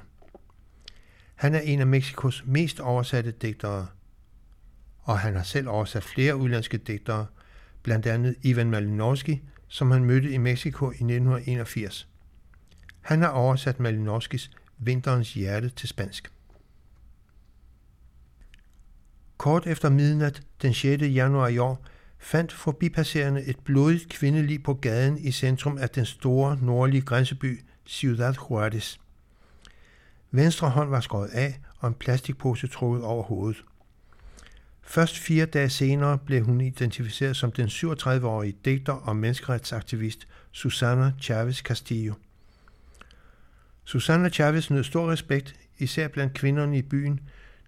Han 1.35 1.55
er 1.55 1.59
en 1.59 1.79
af 1.79 1.87
Mexikos 1.87 2.43
mest 2.45 2.79
oversatte 2.79 3.31
digtere, 3.31 3.87
og 5.01 5.19
han 5.19 5.35
har 5.35 5.43
selv 5.43 5.69
oversat 5.69 6.03
flere 6.03 6.35
udlandske 6.35 6.77
digtere, 6.77 7.25
blandt 7.83 8.05
andet 8.05 8.35
Ivan 8.41 8.69
Malinowski, 8.69 9.41
som 9.67 9.91
han 9.91 10.05
mødte 10.05 10.31
i 10.31 10.37
Mexico 10.37 10.85
i 10.85 10.93
1981. 10.93 12.07
Han 13.01 13.21
har 13.21 13.29
oversat 13.29 13.79
Malinowskis 13.79 14.51
Vinterens 14.77 15.33
hjerte 15.33 15.69
til 15.69 15.89
spansk. 15.89 16.31
Kort 19.37 19.67
efter 19.67 19.89
midnat 19.89 20.41
den 20.61 20.73
6. 20.73 21.03
januar 21.03 21.47
i 21.47 21.57
år 21.57 21.85
fandt 22.17 22.53
forbipasserende 22.53 23.43
et 23.43 23.59
blodigt 23.59 24.09
kvindelig 24.09 24.63
på 24.63 24.73
gaden 24.73 25.17
i 25.17 25.31
centrum 25.31 25.77
af 25.77 25.89
den 25.89 26.05
store 26.05 26.57
nordlige 26.61 27.01
grænseby 27.01 27.63
Ciudad 27.87 28.33
Juárez. 28.37 28.99
Venstre 30.31 30.69
hånd 30.69 30.89
var 30.89 30.99
skåret 30.99 31.29
af 31.29 31.59
og 31.79 31.87
en 31.87 31.93
plastikpose 31.93 32.67
trukket 32.67 33.03
over 33.03 33.23
hovedet. 33.23 33.63
Først 34.85 35.17
fire 35.17 35.45
dage 35.45 35.69
senere 35.69 36.17
blev 36.17 36.43
hun 36.45 36.61
identificeret 36.61 37.37
som 37.37 37.51
den 37.51 37.67
37-årige 37.67 38.55
digter 38.65 38.93
og 38.93 39.15
menneskeretsaktivist 39.15 40.27
Susana 40.51 41.11
Chavez 41.21 41.61
Castillo. 41.61 42.13
Susana 43.83 44.29
Chavez 44.29 44.69
nød 44.69 44.83
stor 44.83 45.11
respekt, 45.11 45.55
især 45.77 46.07
blandt 46.07 46.33
kvinderne 46.33 46.77
i 46.77 46.81
byen, 46.81 47.19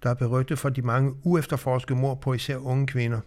der 0.04 0.10
er 0.10 0.14
berygtet 0.14 0.60
for 0.60 0.70
de 0.70 0.82
mange 0.82 1.14
uefterforskede 1.24 2.00
mord 2.00 2.22
på 2.22 2.34
især 2.34 2.58
unge 2.58 2.88
kvinder, 2.88 3.20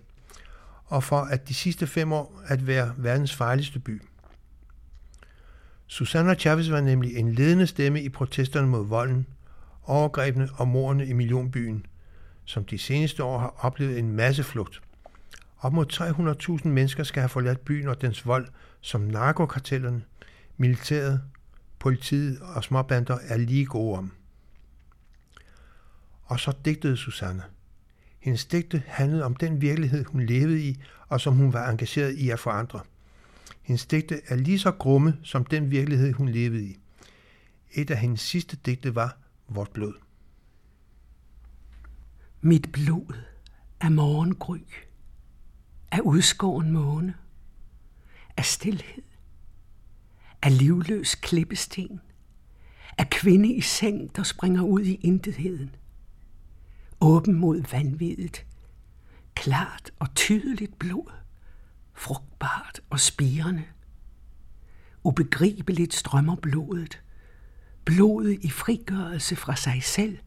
og 0.84 1.04
for 1.04 1.20
at 1.20 1.48
de 1.48 1.54
sidste 1.54 1.86
fem 1.86 2.12
år 2.12 2.42
at 2.46 2.66
være 2.66 2.94
verdens 2.96 3.34
farligste 3.34 3.78
by. 3.78 4.02
Susana 5.86 6.34
Chavez 6.34 6.70
var 6.70 6.80
nemlig 6.80 7.16
en 7.16 7.32
ledende 7.32 7.66
stemme 7.66 8.02
i 8.02 8.08
protesterne 8.08 8.68
mod 8.68 8.86
volden, 8.86 9.26
overgrebene 9.82 10.48
og 10.54 10.68
mordene 10.68 11.06
i 11.06 11.12
millionbyen– 11.12 11.86
som 12.48 12.64
de 12.64 12.78
seneste 12.78 13.24
år 13.24 13.38
har 13.38 13.54
oplevet 13.58 13.98
en 13.98 14.12
masse 14.12 14.44
flugt. 14.44 14.82
Op 15.58 15.72
mod 15.72 15.86
300.000 16.62 16.68
mennesker 16.68 17.02
skal 17.02 17.20
have 17.20 17.28
forladt 17.28 17.64
byen 17.64 17.88
og 17.88 18.00
dens 18.00 18.26
vold, 18.26 18.48
som 18.80 19.00
narkokartellerne, 19.00 20.02
militæret, 20.56 21.22
politiet 21.78 22.40
og 22.40 22.64
småbander 22.64 23.18
er 23.28 23.36
lige 23.36 23.66
gode 23.66 23.98
om. 23.98 24.12
Og 26.24 26.40
så 26.40 26.52
digtede 26.64 26.96
Susanne. 26.96 27.42
Hendes 28.18 28.44
digte 28.44 28.82
handlede 28.86 29.24
om 29.24 29.36
den 29.36 29.60
virkelighed, 29.60 30.04
hun 30.04 30.26
levede 30.26 30.62
i, 30.62 30.80
og 31.08 31.20
som 31.20 31.34
hun 31.34 31.52
var 31.52 31.70
engageret 31.70 32.12
i 32.12 32.30
at 32.30 32.38
forandre. 32.38 32.80
Hendes 33.62 33.86
digte 33.86 34.20
er 34.26 34.36
lige 34.36 34.58
så 34.58 34.70
grumme 34.70 35.16
som 35.22 35.44
den 35.44 35.70
virkelighed, 35.70 36.12
hun 36.12 36.28
levede 36.28 36.64
i. 36.64 36.78
Et 37.72 37.90
af 37.90 37.98
hendes 37.98 38.20
sidste 38.20 38.56
digte 38.56 38.94
var 38.94 39.16
Vort 39.48 39.70
blod. 39.70 40.07
Mit 42.40 42.72
blod 42.72 43.14
er 43.80 43.88
morgengry, 43.88 44.58
af 45.92 46.00
udskåren 46.00 46.70
måne, 46.70 47.14
af 48.36 48.44
stillhed, 48.44 49.02
af 50.42 50.58
livløs 50.58 51.14
klippesten, 51.14 52.00
af 52.98 53.10
kvinde 53.10 53.54
i 53.54 53.60
seng, 53.60 54.16
der 54.16 54.22
springer 54.22 54.62
ud 54.62 54.80
i 54.80 54.94
intetheden, 54.94 55.74
åben 57.00 57.34
mod 57.34 57.62
vanvittigt, 57.72 58.46
klart 59.34 59.90
og 59.98 60.14
tydeligt 60.14 60.78
blod, 60.78 61.12
frugtbart 61.94 62.80
og 62.90 63.00
spirende. 63.00 63.64
Ubegribeligt 65.04 65.94
strømmer 65.94 66.36
blodet, 66.36 67.02
blodet 67.84 68.38
i 68.44 68.50
frigørelse 68.50 69.36
fra 69.36 69.56
sig 69.56 69.82
selv, 69.82 70.18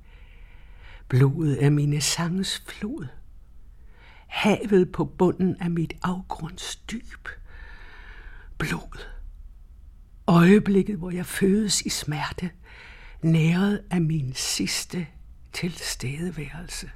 Blodet 1.12 1.64
er 1.64 1.70
mine 1.70 2.02
sanges 2.02 2.64
flod. 2.68 3.08
Havet 4.28 4.92
på 4.92 5.06
bunden 5.06 5.56
af 5.60 5.72
mit 5.72 5.94
afgrundsdyb. 6.04 7.28
Blod 8.58 9.06
Øjeblikket, 10.28 10.98
hvor 10.98 11.12
jeg 11.12 11.26
fødes 11.26 11.82
i 11.82 11.90
smerte, 11.90 12.52
næret 13.22 13.84
af 13.90 14.02
min 14.02 14.34
sidste 14.36 15.08
tilstedeværelse. 15.54 16.90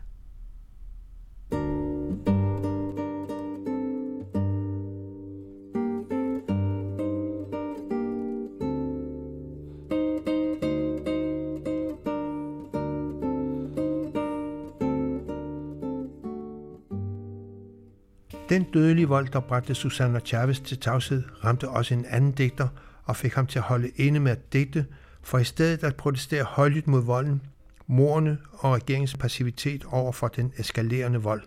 Den 18.49 18.63
dødelige 18.63 19.07
vold, 19.07 19.27
der 19.27 19.39
bragte 19.39 19.75
Susana 19.75 20.19
Chavez 20.19 20.59
til 20.59 20.79
tavshed, 20.79 21.23
ramte 21.43 21.69
også 21.69 21.93
en 21.93 22.05
anden 22.05 22.31
digter 22.31 22.67
og 23.03 23.15
fik 23.15 23.33
ham 23.33 23.47
til 23.47 23.59
at 23.59 23.65
holde 23.65 23.89
inde 23.89 24.19
med 24.19 24.31
at 24.31 24.53
digte, 24.53 24.85
for 25.21 25.37
i 25.37 25.43
stedet 25.43 25.83
at 25.83 25.95
protestere 25.95 26.43
højlydt 26.43 26.87
mod 26.87 27.03
volden, 27.03 27.41
morerne 27.87 28.37
og 28.51 28.73
regeringens 28.73 29.17
passivitet 29.17 29.83
over 29.85 30.11
for 30.11 30.27
den 30.27 30.53
eskalerende 30.57 31.21
vold. 31.21 31.43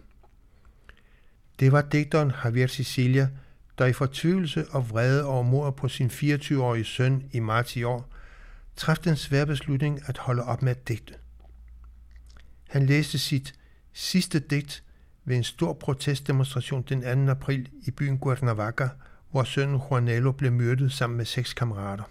Det 1.60 1.72
var 1.72 1.82
digteren 1.82 2.32
Javier 2.44 2.66
Sicilia, 2.66 3.28
der 3.78 3.86
i 3.86 3.92
fortvivlelse 3.92 4.66
og 4.70 4.90
vrede 4.90 5.24
over 5.24 5.42
mordet 5.42 5.74
på 5.74 5.88
sin 5.88 6.06
24-årige 6.06 6.84
søn 6.84 7.24
i 7.32 7.40
marts 7.40 7.76
i 7.76 7.82
år, 7.82 8.08
træffede 8.76 9.08
den 9.08 9.16
svære 9.16 9.46
beslutning 9.46 10.00
at 10.06 10.18
holde 10.18 10.44
op 10.44 10.62
med 10.62 10.70
at 10.70 10.88
digte. 10.88 11.14
Han 12.68 12.86
læste 12.86 13.18
sit 13.18 13.54
sidste 13.92 14.38
digt 14.38 14.82
ved 15.28 15.37
en 15.37 15.44
stor 15.44 15.73
protestdemonstration 15.73 16.82
den 16.82 17.26
2. 17.26 17.30
april 17.30 17.70
i 17.87 17.90
byen 17.90 18.18
Cuernavaca, 18.18 18.88
hvor 19.30 19.44
sønnen 19.44 19.80
Juanelo 19.90 20.32
blev 20.32 20.52
myrdet 20.52 20.92
sammen 20.92 21.16
med 21.16 21.25
seks 21.25 21.54
kammerater. 21.54 22.04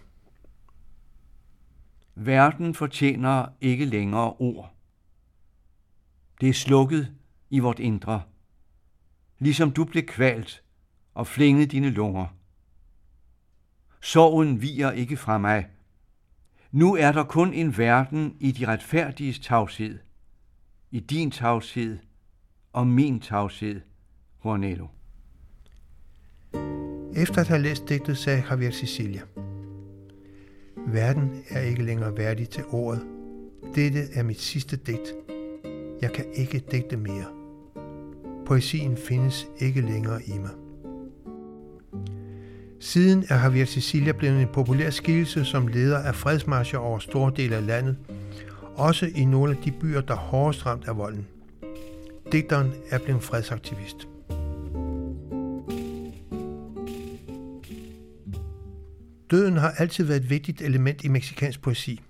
Verden 2.16 2.74
fortjener 2.74 3.46
ikke 3.62 3.86
længere 3.86 4.34
ord. 4.34 4.74
Det 6.42 6.50
er 6.50 6.54
slukket 6.54 7.14
i 7.50 7.60
vort 7.60 7.80
indre, 7.80 8.22
ligesom 9.40 9.72
du 9.72 9.84
blev 9.84 10.04
kvalt 10.04 10.64
og 11.14 11.28
flænget 11.28 11.72
dine 11.72 11.90
lunger. 11.90 12.28
Sorgen 14.02 14.62
viger 14.62 14.92
ikke 14.92 15.18
fra 15.18 15.38
mig. 15.38 15.68
Nu 16.72 16.96
er 16.96 17.12
der 17.12 17.24
kun 17.24 17.54
en 17.54 17.78
verden 17.78 18.38
i 18.40 18.52
de 18.52 18.68
retfærdiges 18.68 19.40
tavshed, 19.40 20.00
i 20.92 21.00
din 21.00 21.32
tavshed 21.32 22.00
og 22.78 22.88
min 22.88 23.20
tavshed, 23.20 23.82
Juanelo. 24.46 24.88
Efter 27.16 27.42
at 27.42 27.48
have 27.48 27.62
læst 27.62 27.90
digtet, 27.90 28.18
sagde 28.18 28.44
Javier 28.50 28.72
Sicilia, 28.72 29.22
Verden 30.88 31.44
er 31.50 31.62
ikke 31.62 31.84
længere 31.84 32.18
værdig 32.18 32.50
til 32.50 32.64
ordet. 32.70 33.02
Dette 33.76 34.00
er 34.14 34.24
mit 34.24 34.42
sidste 34.42 34.76
digt. 34.76 35.14
Jeg 36.02 36.14
kan 36.14 36.26
ikke 36.34 36.64
digte 36.72 36.98
mere. 36.98 37.26
Poesien 38.46 38.98
findes 38.98 39.48
ikke 39.60 39.82
længere 39.82 40.24
i 40.24 40.38
mig. 40.38 40.52
Siden 42.80 43.26
er 43.30 43.44
Javier 43.44 43.66
Sicilia 43.66 44.12
blevet 44.12 44.42
en 44.42 44.48
populær 44.54 44.90
skikkelse 44.90 45.46
som 45.46 45.68
leder 45.68 45.98
af 45.98 46.16
fredsmarscher 46.16 46.80
over 46.80 47.00
store 47.00 47.32
dele 47.36 47.56
af 47.56 47.66
landet, 47.66 47.98
også 48.76 49.10
i 49.16 49.26
nogle 49.26 49.56
af 49.56 49.64
de 49.64 49.72
byer, 49.72 50.02
der 50.02 50.16
hårdest 50.16 50.66
ramt 50.66 50.88
af 50.88 50.98
volden. 50.98 51.28
Digteren 52.32 52.74
er 52.90 53.00
blevet 53.00 53.24
fredsaktivist. 53.24 54.08
Døden 59.32 59.58
har 59.58 59.72
altid 59.72 60.04
været 60.04 60.22
et 60.22 60.30
vigtigt 60.30 60.62
element 60.62 61.04
i 61.04 61.08
meksikansk 61.08 61.62
poesi. 61.62 62.02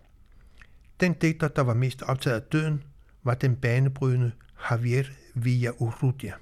Den 1.00 1.14
digter, 1.14 1.48
der 1.48 1.62
var 1.62 1.74
mest 1.74 2.02
optaget 2.02 2.36
af 2.36 2.42
døden, 2.42 2.84
var 3.24 3.34
den 3.34 3.56
banebrydende 3.56 4.32
Javier 4.72 5.04
Villaurrutia. 5.36 6.34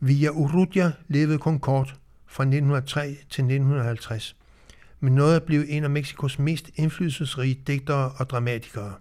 Villaurrutia 0.00 0.92
levede 1.08 1.38
kun 1.38 1.58
kort, 1.58 1.96
fra 2.26 2.42
1903 2.42 3.06
til 3.06 3.14
1950, 3.16 4.36
men 5.00 5.14
nåede 5.14 5.36
at 5.36 5.42
blive 5.42 5.68
en 5.68 5.84
af 5.84 5.90
Mexikos 5.90 6.38
mest 6.38 6.70
indflydelsesrige 6.74 7.62
digtere 7.66 8.12
og 8.18 8.30
dramatikere. 8.30 8.94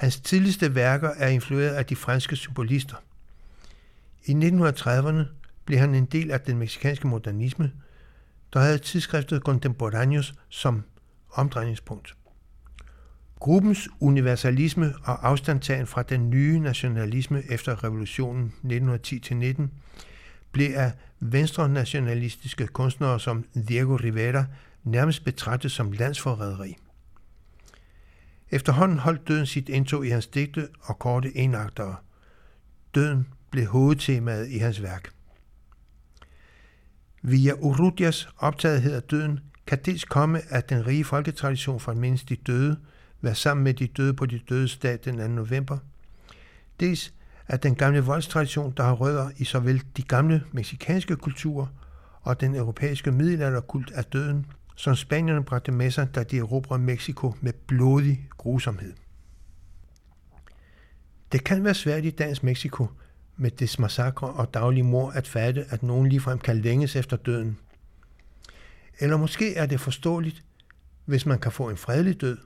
Hans 0.00 0.20
tidligste 0.20 0.74
værker 0.74 1.08
er 1.08 1.28
influeret 1.28 1.74
af 1.74 1.86
de 1.86 1.96
franske 1.96 2.36
symbolister. 2.36 2.96
I 4.24 4.32
1930'erne 4.32 5.22
blev 5.64 5.78
han 5.78 5.94
en 5.94 6.04
del 6.04 6.30
af 6.30 6.40
den 6.40 6.58
meksikanske 6.58 7.06
modernisme, 7.06 7.72
der 8.52 8.60
havde 8.60 8.78
tidsskriftet 8.78 9.42
Contemporáneos 9.48 10.34
som 10.48 10.82
omdrejningspunkt. 11.32 12.16
Gruppens 13.38 13.88
universalisme 14.00 14.94
og 15.04 15.28
afstandtagen 15.28 15.86
fra 15.86 16.02
den 16.02 16.30
nye 16.30 16.60
nationalisme 16.60 17.42
efter 17.50 17.84
revolutionen 17.84 18.54
1910-19 18.64 19.62
blev 20.52 20.70
af 20.74 20.92
venstre 21.20 21.68
nationalistiske 21.68 22.66
kunstnere 22.66 23.20
som 23.20 23.44
Diego 23.68 23.96
Rivera 23.96 24.44
nærmest 24.84 25.24
betragtet 25.24 25.72
som 25.72 25.92
landsforræderi. 25.92 26.76
Efterhånden 28.50 28.98
holdt 28.98 29.28
døden 29.28 29.46
sit 29.46 29.68
indtog 29.68 30.06
i 30.06 30.08
hans 30.08 30.26
digte 30.26 30.68
og 30.80 30.98
korte 30.98 31.36
enagtere. 31.36 31.96
Døden 32.94 33.26
blev 33.50 33.66
hovedtemaet 33.66 34.48
i 34.48 34.58
hans 34.58 34.82
værk. 34.82 35.12
Via 37.22 37.52
Urutias 37.52 38.28
optagethed 38.38 38.94
af 38.94 39.02
døden 39.02 39.40
kan 39.66 39.78
dels 39.84 40.04
komme 40.04 40.40
af 40.52 40.64
den 40.64 40.86
rige 40.86 41.04
folketradition 41.04 41.80
for 41.80 41.92
at 41.92 41.98
de 42.28 42.36
døde, 42.36 42.78
være 43.20 43.34
sammen 43.34 43.64
med 43.64 43.74
de 43.74 43.86
døde 43.86 44.14
på 44.14 44.26
de 44.26 44.40
døde 44.48 44.68
dag 44.82 44.98
den 45.04 45.18
2. 45.18 45.28
november, 45.28 45.78
dels 46.80 47.14
af 47.48 47.60
den 47.60 47.74
gamle 47.74 48.00
voldstradition, 48.00 48.74
der 48.76 48.82
har 48.82 48.92
rødder 48.92 49.30
i 49.36 49.44
såvel 49.44 49.82
de 49.96 50.02
gamle 50.02 50.44
meksikanske 50.52 51.16
kulturer 51.16 51.66
og 52.22 52.40
den 52.40 52.54
europæiske 52.54 53.12
middelalderkult 53.12 53.90
af 53.90 54.04
døden, 54.04 54.46
som 54.80 54.96
spanierne 54.96 55.44
bragte 55.44 55.72
med 55.72 55.90
sig, 55.90 56.14
da 56.14 56.22
de 56.22 56.38
erobrede 56.38 56.82
Mexico 56.82 57.34
med 57.40 57.52
blodig 57.52 58.28
grusomhed. 58.36 58.92
Det 61.32 61.44
kan 61.44 61.64
være 61.64 61.74
svært 61.74 62.04
i 62.04 62.10
dagens 62.10 62.42
Mexico 62.42 62.86
med 63.36 63.50
dets 63.50 63.78
massakre 63.78 64.28
og 64.28 64.54
daglige 64.54 64.82
mor 64.82 65.10
at 65.10 65.28
fatte, 65.28 65.64
at 65.68 65.82
nogen 65.82 66.08
ligefrem 66.08 66.38
kan 66.38 66.60
længes 66.60 66.96
efter 66.96 67.16
døden. 67.16 67.58
Eller 68.98 69.16
måske 69.16 69.54
er 69.54 69.66
det 69.66 69.80
forståeligt, 69.80 70.44
hvis 71.04 71.26
man 71.26 71.38
kan 71.38 71.52
få 71.52 71.68
en 71.68 71.76
fredelig 71.76 72.20
død, 72.20 72.38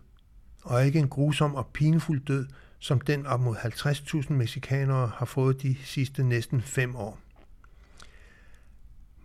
og 0.63 0.87
ikke 0.87 0.99
en 0.99 1.09
grusom 1.09 1.55
og 1.55 1.67
pinefuld 1.67 2.25
død, 2.25 2.47
som 2.79 3.01
den 3.01 3.27
op 3.27 3.41
mod 3.41 3.57
50.000 3.57 4.33
mexikanere 4.33 5.11
har 5.17 5.27
fået 5.27 5.63
de 5.63 5.77
sidste 5.85 6.23
næsten 6.23 6.63
fem 6.63 6.97
år. 6.97 7.24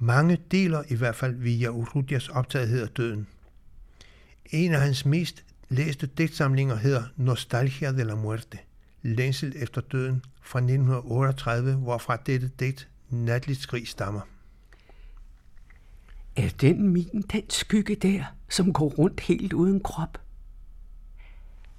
Mange 0.01 0.37
deler 0.51 0.83
i 0.87 0.95
hvert 0.95 1.15
fald 1.15 1.35
via 1.35 1.69
Urrutias 1.69 2.27
optagethed 2.29 2.81
af 2.81 2.89
døden. 2.89 3.27
En 4.45 4.73
af 4.73 4.81
hans 4.81 5.05
mest 5.05 5.43
læste 5.69 6.07
digtsamlinger 6.07 6.75
hedder 6.75 7.03
Nostalgia 7.15 7.91
de 7.91 8.03
la 8.03 8.15
Muerte, 8.15 8.57
længsel 9.01 9.53
efter 9.55 9.81
døden 9.81 10.25
fra 10.41 10.59
1938, 10.59 11.75
hvorfra 11.75 12.15
dette 12.15 12.51
digt 12.59 12.89
Natligt 13.09 13.59
skrig 13.59 13.87
stammer. 13.87 14.21
Er 16.35 16.49
den 16.61 16.89
min, 16.89 17.25
den 17.31 17.49
skygge 17.49 17.95
der, 17.95 18.23
som 18.49 18.73
går 18.73 18.89
rundt 18.89 19.19
helt 19.19 19.53
uden 19.53 19.79
krop? 19.79 20.21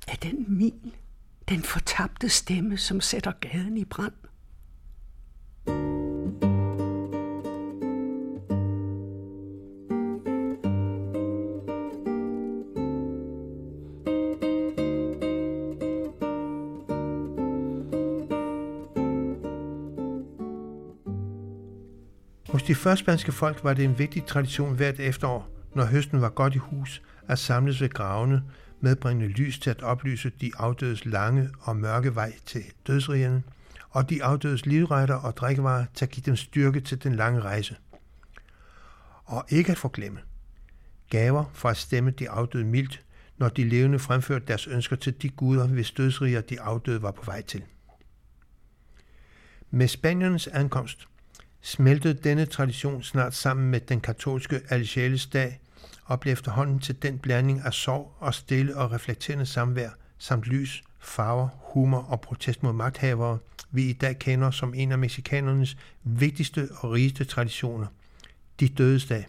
Er 0.08 0.16
den 0.16 0.44
min, 0.48 0.92
den 1.48 1.62
fortabte 1.62 2.28
stemme, 2.28 2.78
som 2.78 3.00
sætter 3.00 3.32
gaden 3.40 3.76
i 3.76 3.84
brand? 3.84 4.12
Hos 5.66 5.89
de 22.70 22.74
førspanske 22.74 23.32
folk 23.32 23.64
var 23.64 23.74
det 23.74 23.84
en 23.84 23.98
vigtig 23.98 24.24
tradition 24.24 24.74
hvert 24.74 25.00
efterår, 25.00 25.48
når 25.74 25.84
høsten 25.84 26.20
var 26.20 26.28
godt 26.28 26.54
i 26.54 26.58
hus, 26.58 27.02
at 27.28 27.38
samles 27.38 27.80
ved 27.80 27.88
gravene, 27.88 28.42
medbringende 28.80 29.28
lys 29.28 29.58
til 29.58 29.70
at 29.70 29.82
oplyse 29.82 30.32
de 30.40 30.52
afdødes 30.58 31.04
lange 31.04 31.50
og 31.60 31.76
mørke 31.76 32.14
vej 32.14 32.32
til 32.46 32.62
dødsrigerne, 32.86 33.42
og 33.90 34.10
de 34.10 34.24
afdødes 34.24 34.66
livretter 34.66 35.14
og 35.14 35.36
drikkevarer 35.36 35.84
til 35.94 36.04
at 36.04 36.10
give 36.10 36.22
dem 36.26 36.36
styrke 36.36 36.80
til 36.80 37.02
den 37.02 37.14
lange 37.14 37.40
rejse. 37.40 37.76
Og 39.24 39.44
ikke 39.48 39.72
at 39.72 39.78
forglemme. 39.78 40.20
Gaver 41.08 41.44
for 41.52 41.68
at 41.68 41.76
stemme 41.76 42.10
de 42.10 42.30
afdøde 42.30 42.64
mildt, 42.64 43.04
når 43.38 43.48
de 43.48 43.68
levende 43.68 43.98
fremførte 43.98 44.46
deres 44.46 44.66
ønsker 44.66 44.96
til 44.96 45.22
de 45.22 45.28
guder, 45.28 45.66
hvis 45.66 45.90
dødsriger 45.90 46.40
de 46.40 46.60
afdøde 46.60 47.02
var 47.02 47.10
på 47.10 47.22
vej 47.24 47.42
til. 47.42 47.62
Med 49.70 49.88
Spaniernes 49.88 50.46
ankomst 50.46 51.06
smeltede 51.60 52.14
denne 52.14 52.46
tradition 52.46 53.02
snart 53.02 53.34
sammen 53.34 53.70
med 53.70 53.80
den 53.80 54.00
katolske 54.00 54.60
Alsjæles 54.68 55.26
dag 55.26 55.60
og 56.04 56.20
blev 56.20 56.32
efterhånden 56.32 56.78
til 56.78 57.02
den 57.02 57.18
blanding 57.18 57.60
af 57.64 57.72
sorg 57.72 58.16
og 58.18 58.34
stille 58.34 58.76
og 58.76 58.92
reflekterende 58.92 59.46
samvær, 59.46 59.90
samt 60.18 60.44
lys, 60.44 60.82
farver, 60.98 61.48
humor 61.60 61.98
og 61.98 62.20
protest 62.20 62.62
mod 62.62 62.72
magthavere, 62.72 63.38
vi 63.70 63.82
i 63.82 63.92
dag 63.92 64.18
kender 64.18 64.50
som 64.50 64.74
en 64.74 64.92
af 64.92 64.98
mexikanernes 64.98 65.76
vigtigste 66.02 66.68
og 66.76 66.90
rigeste 66.90 67.24
traditioner, 67.24 67.86
de 68.60 68.68
dødes 68.68 69.06
dag. 69.06 69.26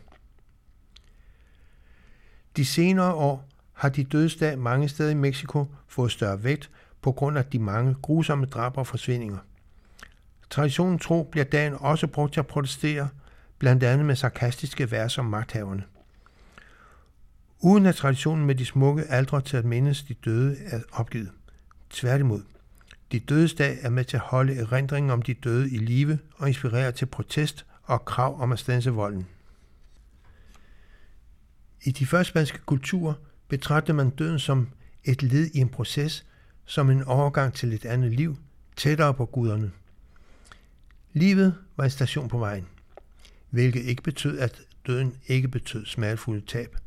De 2.58 2.66
senere 2.66 3.14
år 3.14 3.48
har 3.74 3.90
de 3.90 4.04
dødes 4.04 4.36
dag 4.36 4.60
mange 4.60 4.90
steder 4.90 5.12
i 5.12 5.14
Mexico 5.14 5.66
fået 5.88 6.12
større 6.12 6.44
vægt 6.44 6.70
på 7.02 7.12
grund 7.12 7.38
af 7.38 7.46
de 7.46 7.60
mange 7.60 7.96
grusomme 8.02 8.46
drab 8.46 8.78
og 8.78 8.88
forsvindinger. 8.88 9.38
Traditionen 10.52 11.00
tro 11.00 11.24
bliver 11.32 11.46
dagen 11.46 11.74
også 11.80 12.08
brugt 12.08 12.34
til 12.34 12.40
at 12.40 12.48
protestere, 12.48 13.10
blandt 13.58 13.84
andet 13.84 14.06
med 14.06 14.16
sarkastiske 14.16 14.92
vers 14.92 15.18
om 15.18 15.26
magthaverne. 15.26 15.84
Uden 17.60 17.86
at 17.86 17.96
traditionen 17.96 18.46
med 18.46 18.56
de 18.56 18.66
smukke 18.66 19.04
aldre 19.04 19.42
til 19.42 19.58
at 19.58 19.66
mindes 19.66 20.04
de 20.04 20.14
døde 20.14 20.58
er 20.66 20.80
opgivet. 20.92 21.32
Tværtimod. 21.90 22.42
De 23.12 23.20
dødes 23.20 23.54
dag 23.54 23.78
er 23.82 23.90
med 23.90 24.06
til 24.06 24.18
at 24.18 24.24
holde 24.24 24.56
erindringen 24.56 25.10
om 25.10 25.22
de 25.22 25.34
døde 25.34 25.72
i 25.72 25.78
live 25.78 26.20
og 26.36 26.48
inspirere 26.48 26.92
til 26.92 27.06
protest 27.06 27.66
og 27.84 28.06
krav 28.06 28.42
om 28.42 28.52
at 28.52 28.60
stanse 28.60 28.92
volden. 28.92 29.28
I 31.84 31.92
de 31.92 32.06
første 32.06 32.30
spanske 32.30 32.58
kulturer 32.58 33.14
betragtede 33.48 33.98
man 33.98 34.10
døden 34.10 34.40
som 34.40 34.70
et 35.04 35.24
led 35.24 35.50
i 35.54 35.60
en 35.60 35.70
proces, 35.70 36.26
som 36.66 36.90
en 36.90 37.04
overgang 37.04 37.54
til 37.54 37.74
et 37.74 37.86
andet 37.86 38.12
liv, 38.12 38.38
tættere 38.76 39.14
på 39.14 39.26
guderne. 39.26 39.72
Livet 41.14 41.56
var 41.78 41.84
en 41.84 41.90
station 41.90 42.30
på 42.30 42.38
vejen, 42.38 42.68
hvilket 43.50 43.84
ikke 43.84 44.04
betød, 44.04 44.40
at 44.40 44.62
døden 44.88 45.16
ikke 45.28 45.48
betød 45.48 45.86
smertefulde 45.86 46.46
tab. 46.46 46.78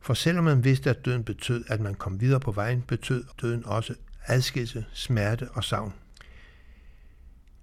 For 0.00 0.14
selvom 0.14 0.44
man 0.44 0.64
vidste, 0.64 0.90
at 0.90 1.04
døden 1.04 1.24
betød, 1.24 1.64
at 1.68 1.80
man 1.80 1.94
kom 1.94 2.20
videre 2.20 2.40
på 2.40 2.52
vejen, 2.52 2.82
betød 2.82 3.24
døden 3.42 3.66
også 3.66 3.94
adskillelse, 4.26 4.84
smerte 4.92 5.50
og 5.50 5.64
savn. 5.64 5.92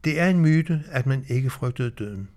Det 0.04 0.20
er 0.20 0.30
en 0.30 0.40
myte, 0.40 0.84
at 0.88 1.06
man 1.06 1.26
ikke 1.30 1.50
frygtede 1.50 1.90
døden. 1.90 2.30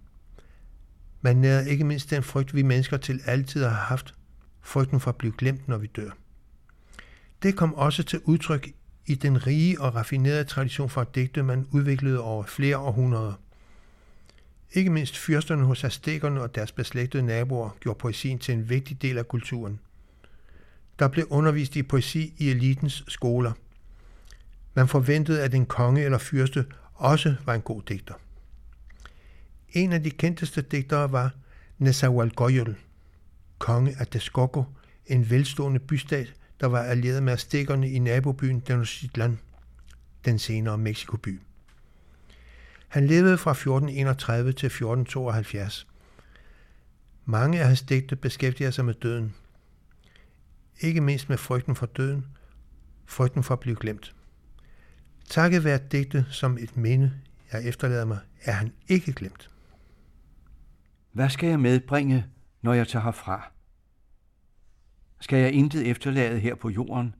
Man 1.20 1.36
nærede 1.36 1.70
ikke 1.70 1.84
mindst 1.84 2.10
den 2.10 2.22
frygt, 2.22 2.54
vi 2.54 2.62
mennesker 2.62 2.96
til 2.96 3.20
altid 3.26 3.62
har 3.62 3.70
haft, 3.70 4.14
frygten 4.60 5.00
for 5.00 5.10
at 5.10 5.16
blive 5.16 5.32
glemt, 5.38 5.68
når 5.68 5.76
vi 5.76 5.86
dør. 5.86 6.10
Det 7.42 7.56
kom 7.56 7.74
også 7.74 8.02
til 8.02 8.20
udtryk 8.24 8.72
i 9.06 9.14
den 9.14 9.46
rige 9.46 9.80
og 9.80 9.94
raffinerede 9.94 10.44
tradition 10.44 10.90
for 10.90 11.04
digte, 11.04 11.42
man 11.42 11.66
udviklede 11.70 12.20
over 12.20 12.44
flere 12.44 12.78
århundreder. 12.78 13.34
Ikke 14.74 14.90
mindst 14.90 15.18
fyrsterne 15.18 15.64
hos 15.64 15.84
aztekerne 15.84 16.40
og 16.40 16.54
deres 16.54 16.72
beslægtede 16.72 17.22
naboer 17.22 17.70
gjorde 17.80 17.98
poesien 17.98 18.38
til 18.38 18.54
en 18.54 18.68
vigtig 18.68 19.02
del 19.02 19.18
af 19.18 19.28
kulturen. 19.28 19.80
Der 20.98 21.08
blev 21.08 21.26
undervist 21.30 21.76
i 21.76 21.82
poesi 21.82 22.34
i 22.38 22.50
elitens 22.50 23.04
skoler. 23.08 23.52
Man 24.74 24.88
forventede, 24.88 25.42
at 25.42 25.54
en 25.54 25.66
konge 25.66 26.04
eller 26.04 26.18
fyrste 26.18 26.66
også 26.94 27.34
var 27.44 27.54
en 27.54 27.60
god 27.60 27.82
digter. 27.82 28.14
En 29.72 29.92
af 29.92 30.02
de 30.02 30.10
kendteste 30.10 30.62
digtere 30.62 31.12
var 31.12 31.34
Nezahualcóyotl, 31.82 32.74
konge 33.58 33.96
af 33.98 34.06
Texcoco, 34.06 34.64
en 35.06 35.30
velstående 35.30 35.80
bystat, 35.80 36.34
der 36.60 36.66
var 36.66 36.82
allieret 36.82 37.22
med 37.22 37.32
aztekerne 37.32 37.90
i 37.90 37.98
nabobyen 37.98 38.60
Tenochtitlan, 38.60 39.38
den 40.24 40.38
senere 40.38 40.78
Mexico-by. 40.78 41.40
Han 42.92 43.06
levede 43.06 43.38
fra 43.38 43.50
1431 43.50 44.52
til 44.52 44.66
1472. 44.66 45.86
Mange 47.24 47.60
af 47.60 47.66
hans 47.66 47.82
digte 47.82 48.16
beskæftiger 48.16 48.70
sig 48.70 48.84
med 48.84 48.94
døden. 48.94 49.34
Ikke 50.80 51.00
mindst 51.00 51.28
med 51.28 51.38
frygten 51.38 51.76
for 51.76 51.86
døden, 51.86 52.26
frygten 53.06 53.42
for 53.42 53.54
at 53.54 53.60
blive 53.60 53.76
glemt. 53.76 54.14
Takket 55.30 55.64
være 55.64 55.78
digte 55.92 56.26
som 56.30 56.58
et 56.58 56.76
minde, 56.76 57.12
jeg 57.52 57.64
efterlader 57.64 58.04
mig, 58.04 58.18
er 58.42 58.52
han 58.52 58.72
ikke 58.88 59.12
glemt. 59.12 59.50
Hvad 61.12 61.28
skal 61.28 61.48
jeg 61.48 61.60
medbringe, 61.60 62.26
når 62.62 62.72
jeg 62.72 62.88
tager 62.88 63.04
herfra? 63.04 63.52
Skal 65.20 65.38
jeg 65.38 65.52
intet 65.52 65.90
efterlade 65.90 66.40
her 66.40 66.54
på 66.54 66.70
jorden? 66.70 67.14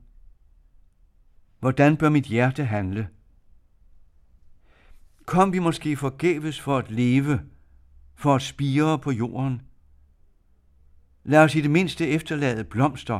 Hvordan 1.59 1.97
bør 1.97 2.09
mit 2.09 2.25
hjerte 2.25 2.65
handle? 2.65 3.07
Kom 5.25 5.53
vi 5.53 5.59
måske 5.59 5.95
forgæves 5.97 6.59
for 6.59 6.77
at 6.77 6.91
leve, 6.91 7.39
for 8.15 8.35
at 8.35 8.41
spire 8.41 8.99
på 8.99 9.11
jorden? 9.11 9.61
Lad 11.23 11.39
os 11.39 11.55
i 11.55 11.61
det 11.61 11.71
mindste 11.71 12.07
efterlade 12.07 12.63
blomster. 12.63 13.19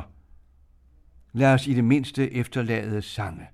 Lad 1.32 1.54
os 1.54 1.66
i 1.66 1.74
det 1.74 1.84
mindste 1.84 2.32
efterlade 2.32 3.02
sange. 3.02 3.46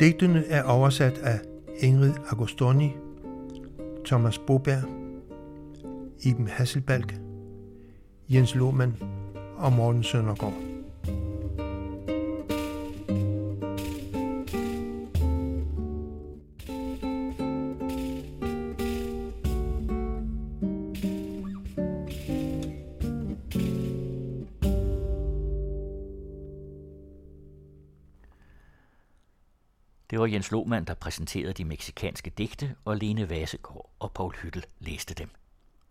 Digtene 0.00 0.44
er 0.44 0.62
oversat 0.62 1.18
af 1.18 1.40
Ingrid 1.78 2.14
Agostoni, 2.30 2.92
Thomas 4.04 4.38
Boberg, 4.38 4.84
Iben 6.24 6.48
Hasselbalg, 6.48 7.29
Jens 8.32 8.54
Lohmann 8.54 8.96
og 9.56 9.72
Morten 9.72 10.02
Søndergaard. 10.02 10.54
Det 30.10 30.18
var 30.18 30.26
Jens 30.26 30.50
Lohmann, 30.50 30.84
der 30.84 30.94
præsenterede 30.94 31.52
de 31.52 31.64
meksikanske 31.64 32.30
digte, 32.38 32.74
og 32.84 32.96
Lene 32.96 33.30
Vasegaard 33.30 33.90
og 33.98 34.12
Paul 34.12 34.34
Hyttel 34.42 34.64
læste 34.80 35.14
dem. 35.14 35.30